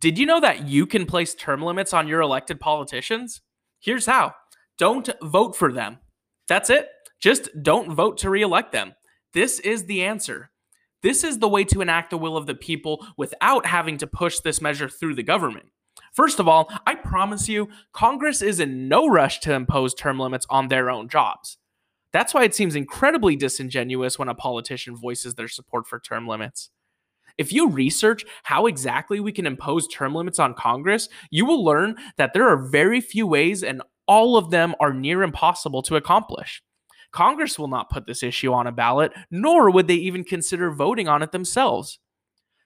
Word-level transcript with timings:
Did 0.00 0.18
you 0.18 0.24
know 0.24 0.40
that 0.40 0.66
you 0.66 0.86
can 0.86 1.04
place 1.04 1.34
term 1.34 1.60
limits 1.62 1.92
on 1.92 2.08
your 2.08 2.22
elected 2.22 2.58
politicians? 2.58 3.42
Here's 3.80 4.06
how 4.06 4.34
don't 4.78 5.10
vote 5.22 5.54
for 5.54 5.70
them. 5.70 5.98
That's 6.48 6.70
it. 6.70 6.88
Just 7.20 7.50
don't 7.62 7.94
vote 7.94 8.16
to 8.18 8.30
reelect 8.30 8.72
them. 8.72 8.94
This 9.34 9.60
is 9.60 9.84
the 9.84 10.02
answer. 10.02 10.50
This 11.02 11.22
is 11.22 11.38
the 11.38 11.48
way 11.48 11.64
to 11.64 11.82
enact 11.82 12.10
the 12.10 12.18
will 12.18 12.36
of 12.36 12.46
the 12.46 12.54
people 12.54 13.06
without 13.18 13.66
having 13.66 13.98
to 13.98 14.06
push 14.06 14.38
this 14.38 14.62
measure 14.62 14.88
through 14.88 15.14
the 15.16 15.22
government. 15.22 15.66
First 16.14 16.40
of 16.40 16.48
all, 16.48 16.70
I 16.86 16.94
promise 16.94 17.48
you, 17.48 17.68
Congress 17.92 18.40
is 18.40 18.58
in 18.58 18.88
no 18.88 19.06
rush 19.06 19.40
to 19.40 19.52
impose 19.52 19.94
term 19.94 20.18
limits 20.18 20.46
on 20.48 20.68
their 20.68 20.90
own 20.90 21.08
jobs. 21.08 21.58
That's 22.12 22.34
why 22.34 22.44
it 22.44 22.54
seems 22.54 22.74
incredibly 22.74 23.36
disingenuous 23.36 24.18
when 24.18 24.28
a 24.28 24.34
politician 24.34 24.96
voices 24.96 25.34
their 25.34 25.48
support 25.48 25.86
for 25.86 26.00
term 26.00 26.26
limits. 26.26 26.70
If 27.40 27.54
you 27.54 27.70
research 27.70 28.26
how 28.42 28.66
exactly 28.66 29.18
we 29.18 29.32
can 29.32 29.46
impose 29.46 29.88
term 29.88 30.14
limits 30.14 30.38
on 30.38 30.52
Congress, 30.52 31.08
you 31.30 31.46
will 31.46 31.64
learn 31.64 31.96
that 32.18 32.34
there 32.34 32.46
are 32.46 32.68
very 32.68 33.00
few 33.00 33.26
ways, 33.26 33.62
and 33.62 33.80
all 34.06 34.36
of 34.36 34.50
them 34.50 34.74
are 34.78 34.92
near 34.92 35.22
impossible 35.22 35.80
to 35.84 35.96
accomplish. 35.96 36.62
Congress 37.12 37.58
will 37.58 37.66
not 37.66 37.88
put 37.88 38.04
this 38.06 38.22
issue 38.22 38.52
on 38.52 38.66
a 38.66 38.72
ballot, 38.72 39.12
nor 39.30 39.70
would 39.70 39.88
they 39.88 39.94
even 39.94 40.22
consider 40.22 40.70
voting 40.70 41.08
on 41.08 41.22
it 41.22 41.32
themselves. 41.32 41.98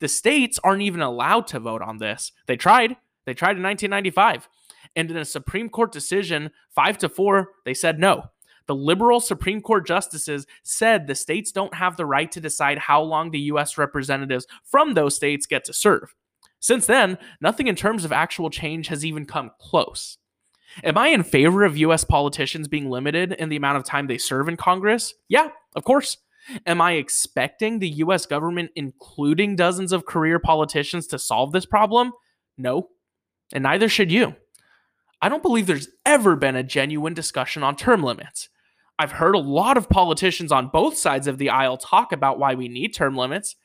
The 0.00 0.08
states 0.08 0.58
aren't 0.64 0.82
even 0.82 1.00
allowed 1.00 1.46
to 1.48 1.60
vote 1.60 1.80
on 1.80 1.98
this. 1.98 2.32
They 2.48 2.56
tried. 2.56 2.96
They 3.24 3.34
tried 3.34 3.56
in 3.56 3.62
1995. 3.62 4.48
And 4.96 5.08
in 5.12 5.16
a 5.16 5.24
Supreme 5.24 5.68
Court 5.68 5.92
decision, 5.92 6.50
5 6.74 6.98
to 6.98 7.08
4, 7.08 7.50
they 7.64 7.74
said 7.74 8.00
no. 8.00 8.30
The 8.66 8.74
liberal 8.74 9.20
Supreme 9.20 9.60
Court 9.60 9.86
justices 9.86 10.46
said 10.62 11.06
the 11.06 11.14
states 11.14 11.52
don't 11.52 11.74
have 11.74 11.96
the 11.96 12.06
right 12.06 12.30
to 12.32 12.40
decide 12.40 12.78
how 12.78 13.02
long 13.02 13.30
the 13.30 13.40
U.S. 13.40 13.78
representatives 13.78 14.46
from 14.64 14.94
those 14.94 15.14
states 15.14 15.46
get 15.46 15.64
to 15.64 15.72
serve. 15.72 16.14
Since 16.58 16.86
then, 16.86 17.18
nothing 17.40 17.68
in 17.68 17.76
terms 17.76 18.04
of 18.04 18.12
actual 18.12 18.50
change 18.50 18.88
has 18.88 19.04
even 19.04 19.24
come 19.24 19.50
close. 19.60 20.18
Am 20.84 20.98
I 20.98 21.08
in 21.08 21.22
favor 21.22 21.64
of 21.64 21.76
US 21.76 22.04
politicians 22.04 22.68
being 22.68 22.90
limited 22.90 23.32
in 23.32 23.48
the 23.48 23.56
amount 23.56 23.78
of 23.78 23.84
time 23.84 24.06
they 24.06 24.18
serve 24.18 24.48
in 24.48 24.56
Congress? 24.56 25.14
Yeah, 25.28 25.48
of 25.74 25.84
course. 25.84 26.18
Am 26.66 26.80
I 26.80 26.92
expecting 26.92 27.78
the 27.78 27.88
US 27.88 28.26
government, 28.26 28.70
including 28.76 29.56
dozens 29.56 29.92
of 29.92 30.06
career 30.06 30.38
politicians, 30.38 31.06
to 31.08 31.18
solve 31.18 31.52
this 31.52 31.66
problem? 31.66 32.12
No. 32.58 32.88
And 33.52 33.62
neither 33.62 33.88
should 33.88 34.12
you. 34.12 34.34
I 35.22 35.28
don't 35.28 35.42
believe 35.42 35.66
there's 35.66 35.88
ever 36.04 36.36
been 36.36 36.56
a 36.56 36.62
genuine 36.62 37.14
discussion 37.14 37.62
on 37.62 37.76
term 37.76 38.02
limits. 38.02 38.48
I've 38.98 39.12
heard 39.12 39.34
a 39.34 39.40
lot 39.40 39.76
of 39.76 39.88
politicians 39.88 40.52
on 40.52 40.68
both 40.68 40.96
sides 40.96 41.26
of 41.26 41.38
the 41.38 41.50
aisle 41.50 41.76
talk 41.76 42.12
about 42.12 42.38
why 42.38 42.54
we 42.54 42.68
need 42.68 42.94
term 42.94 43.16
limits. 43.16 43.56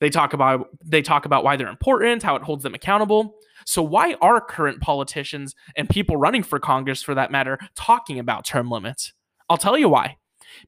They 0.00 0.10
talk 0.10 0.32
about 0.32 0.66
they 0.84 1.00
talk 1.00 1.26
about 1.26 1.44
why 1.44 1.56
they're 1.56 1.68
important, 1.68 2.22
how 2.22 2.36
it 2.36 2.42
holds 2.42 2.64
them 2.64 2.74
accountable. 2.74 3.36
So 3.64 3.82
why 3.82 4.16
are 4.20 4.40
current 4.40 4.80
politicians 4.80 5.54
and 5.76 5.88
people 5.88 6.16
running 6.16 6.42
for 6.42 6.58
Congress 6.58 7.02
for 7.02 7.14
that 7.14 7.30
matter 7.30 7.58
talking 7.76 8.18
about 8.18 8.44
term 8.44 8.68
limits? 8.68 9.12
I'll 9.48 9.56
tell 9.56 9.78
you 9.78 9.88
why. 9.88 10.16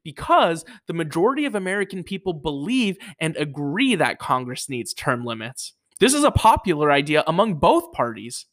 Because 0.03 0.65
the 0.87 0.95
majority 0.95 1.45
of 1.45 1.55
American 1.55 2.05
people 2.05 2.33
believe 2.33 2.97
and 3.19 3.37
agree 3.37 3.97
that 3.97 4.19
Congress 4.19 4.69
needs 4.69 4.95
term 4.95 5.25
limits. 5.25 5.75
This 6.01 6.15
is 6.15 6.25
a 6.25 6.31
popular 6.31 6.91
idea 6.91 7.25
among 7.27 7.57
both 7.57 7.93
parties. 7.93 8.47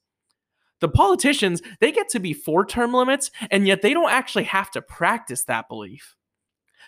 The 0.81 0.89
politicians, 0.89 1.61
they 1.79 1.91
get 1.91 2.09
to 2.09 2.19
be 2.19 2.33
for 2.33 2.65
term 2.65 2.93
limits, 2.93 3.31
and 3.49 3.65
yet 3.65 3.81
they 3.81 3.93
don't 3.93 4.11
actually 4.11 4.43
have 4.45 4.71
to 4.71 4.81
practice 4.81 5.45
that 5.45 5.69
belief. 5.69 6.15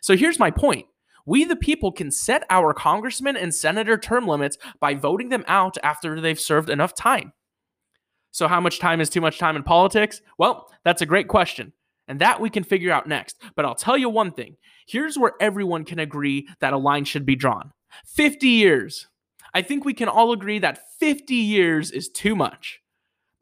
So 0.02 0.17
here's 0.17 0.39
my 0.39 0.52
point. 0.52 0.88
We, 1.25 1.45
the 1.45 1.55
people, 1.55 1.91
can 1.91 2.11
set 2.11 2.44
our 2.50 2.73
congressman 2.73 3.38
and 3.38 3.55
senator 3.55 3.97
term 3.97 4.27
limits 4.27 4.58
by 4.81 4.95
voting 4.95 5.30
them 5.30 5.45
out 5.47 5.77
after 5.81 6.19
they've 6.19 6.39
served 6.39 6.69
enough 6.69 6.94
time. 6.94 7.31
So, 8.31 8.47
how 8.47 8.59
much 8.59 8.80
time 8.80 9.00
is 9.00 9.09
too 9.09 9.22
much 9.22 9.38
time 9.38 9.55
in 9.55 9.63
politics? 9.63 10.19
Well, 10.38 10.69
that's 10.84 11.01
a 11.01 11.06
great 11.06 11.29
question. 11.29 11.72
And 12.07 12.19
that 12.19 12.41
we 12.41 12.50
can 12.50 12.63
figure 12.63 12.91
out 12.91 13.07
next. 13.07 13.41
But 13.56 13.63
I'll 13.63 13.75
tell 13.75 13.97
you 13.97 14.09
one 14.09 14.31
thing 14.31 14.57
here's 14.85 15.18
where 15.18 15.34
everyone 15.39 15.85
can 15.85 16.00
agree 16.00 16.50
that 16.59 16.73
a 16.73 16.78
line 16.78 17.06
should 17.06 17.25
be 17.25 17.35
drawn 17.35 17.72
50 18.06 18.47
years. 18.47 19.07
I 19.53 19.62
think 19.62 19.85
we 19.85 19.94
can 19.94 20.09
all 20.09 20.34
agree 20.34 20.59
that 20.59 20.79
50 21.00 21.35
years 21.35 21.91
is 21.91 22.09
too 22.09 22.35
much. 22.35 22.81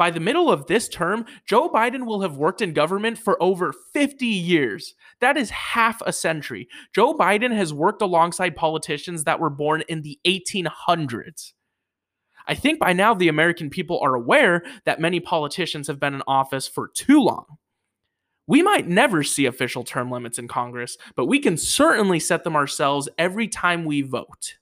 By 0.01 0.09
the 0.09 0.19
middle 0.19 0.51
of 0.51 0.65
this 0.65 0.89
term, 0.89 1.27
Joe 1.45 1.69
Biden 1.69 2.07
will 2.07 2.21
have 2.21 2.35
worked 2.35 2.63
in 2.63 2.73
government 2.73 3.19
for 3.19 3.37
over 3.39 3.71
50 3.93 4.25
years. 4.25 4.95
That 5.19 5.37
is 5.37 5.51
half 5.51 6.01
a 6.03 6.11
century. 6.11 6.67
Joe 6.95 7.13
Biden 7.13 7.55
has 7.55 7.71
worked 7.71 8.01
alongside 8.01 8.55
politicians 8.55 9.25
that 9.25 9.39
were 9.39 9.51
born 9.51 9.83
in 9.87 10.01
the 10.01 10.17
1800s. 10.25 11.53
I 12.47 12.55
think 12.55 12.79
by 12.79 12.93
now 12.93 13.13
the 13.13 13.27
American 13.27 13.69
people 13.69 13.99
are 14.01 14.15
aware 14.15 14.63
that 14.85 14.99
many 14.99 15.19
politicians 15.19 15.85
have 15.85 15.99
been 15.99 16.15
in 16.15 16.23
office 16.25 16.67
for 16.67 16.89
too 16.95 17.21
long. 17.21 17.45
We 18.47 18.63
might 18.63 18.87
never 18.87 19.21
see 19.21 19.45
official 19.45 19.83
term 19.83 20.09
limits 20.09 20.39
in 20.39 20.47
Congress, 20.47 20.97
but 21.15 21.27
we 21.27 21.37
can 21.37 21.57
certainly 21.57 22.19
set 22.19 22.43
them 22.43 22.55
ourselves 22.55 23.07
every 23.19 23.47
time 23.47 23.85
we 23.85 24.01
vote. 24.01 24.55